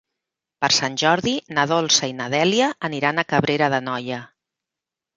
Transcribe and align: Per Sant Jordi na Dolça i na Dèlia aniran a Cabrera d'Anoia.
Per 0.63 0.69
Sant 0.77 0.95
Jordi 1.01 1.33
na 1.59 1.67
Dolça 1.73 2.11
i 2.13 2.17
na 2.23 2.31
Dèlia 2.37 2.73
aniran 2.91 3.27
a 3.27 3.29
Cabrera 3.35 3.73
d'Anoia. 3.77 4.23